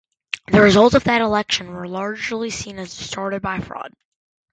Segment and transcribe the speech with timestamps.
[0.51, 3.93] The results of that election were largely seen as distorted by fraud.